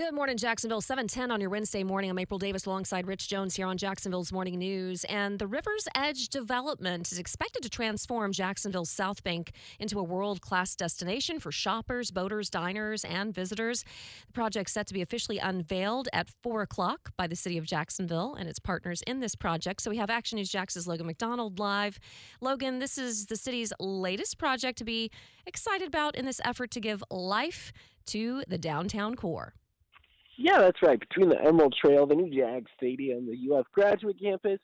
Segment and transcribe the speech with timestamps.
[0.00, 0.80] Good morning, Jacksonville.
[0.80, 2.08] 710 on your Wednesday morning.
[2.08, 5.04] I'm April Davis alongside Rich Jones here on Jacksonville's Morning News.
[5.04, 10.40] And the River's Edge development is expected to transform Jacksonville's South Bank into a world
[10.40, 13.84] class destination for shoppers, boaters, diners, and visitors.
[14.26, 18.34] The project's set to be officially unveiled at 4 o'clock by the City of Jacksonville
[18.34, 19.82] and its partners in this project.
[19.82, 21.98] So we have Action News Jax's Logan MacDonald live.
[22.40, 25.10] Logan, this is the city's latest project to be
[25.44, 27.70] excited about in this effort to give life
[28.06, 29.52] to the downtown core.
[30.42, 30.98] Yeah, that's right.
[30.98, 34.58] Between the Emerald Trail, the new Jag Stadium, the UF Graduate Campus,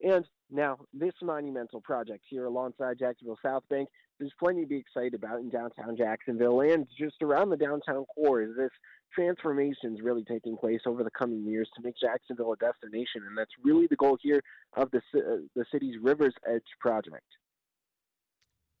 [0.00, 5.12] and now this monumental project here alongside Jacksonville South Bank, there's plenty to be excited
[5.12, 8.40] about in downtown Jacksonville and just around the downtown core.
[8.40, 8.70] Is this
[9.14, 13.36] transformation is really taking place over the coming years to make Jacksonville a destination, and
[13.36, 14.40] that's really the goal here
[14.78, 17.26] of the uh, the city's Rivers Edge project.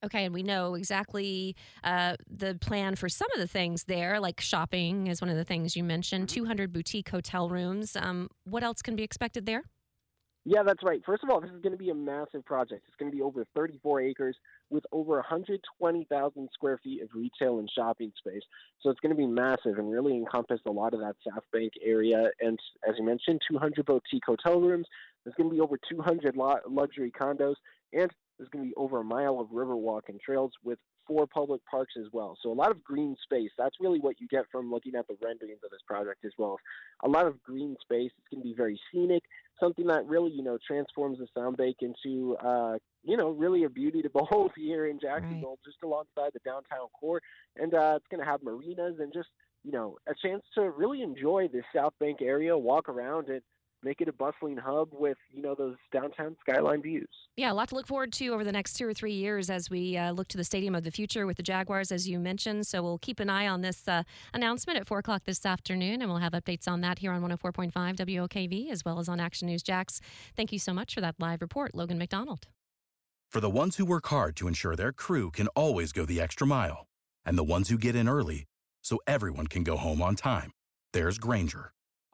[0.04, 4.40] Okay, and we know exactly uh, the plan for some of the things there, like
[4.40, 6.28] shopping is one of the things you mentioned.
[6.28, 6.34] Mm-hmm.
[6.34, 7.96] Two hundred boutique hotel rooms.
[7.96, 9.64] Um, what else can be expected there?
[10.44, 11.02] Yeah, that's right.
[11.04, 12.84] First of all, this is going to be a massive project.
[12.86, 14.36] It's going to be over 34 acres
[14.70, 18.40] with over 120,000 square feet of retail and shopping space.
[18.80, 21.72] So it's going to be massive and really encompass a lot of that South Bank
[21.84, 22.30] area.
[22.40, 24.86] And as you mentioned, 200 boutique hotel rooms.
[25.22, 26.34] There's going to be over 200
[26.66, 27.56] luxury condos,
[27.92, 31.60] and there's going to be over a mile of riverwalk and trails with four public
[31.66, 32.36] parks as well.
[32.42, 33.50] So a lot of green space.
[33.58, 36.58] That's really what you get from looking at the renderings of this project as well.
[37.02, 38.12] A lot of green space.
[38.18, 39.22] It's going to be very scenic,
[39.58, 43.70] something that really, you know, transforms the South Bank into, uh, you know, really a
[43.70, 45.64] beauty to behold here in Jacksonville, right.
[45.64, 47.22] just alongside the downtown core.
[47.56, 49.28] And uh, it's going to have marinas and just,
[49.64, 53.42] you know, a chance to really enjoy the South Bank area, walk around it
[53.82, 57.08] make it a bustling hub with you know those downtown skyline views.
[57.36, 59.70] Yeah, a lot to look forward to over the next two or three years as
[59.70, 62.66] we uh, look to the stadium of the future with the Jaguars, as you mentioned.
[62.66, 64.02] So we'll keep an eye on this uh,
[64.34, 67.72] announcement at four o'clock this afternoon, and we'll have updates on that here on 104.5
[67.72, 70.00] WOKV as well as on Action News Jax.
[70.36, 72.46] Thank you so much for that live report, Logan MacDonald.
[73.30, 76.46] For the ones who work hard to ensure their crew can always go the extra
[76.46, 76.86] mile,
[77.24, 78.46] and the ones who get in early
[78.82, 80.50] so everyone can go home on time,
[80.92, 81.72] there's Grainger